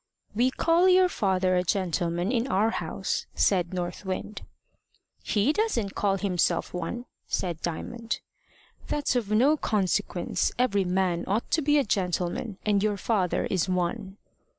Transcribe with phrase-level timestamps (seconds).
[0.33, 4.41] "We call your father a gentleman in our house," said North Wind.
[5.21, 8.19] "He doesn't call himself one," said Diamond.
[8.87, 13.69] "That's of no consequence: every man ought to be a gentleman, and your father is
[13.69, 14.17] one."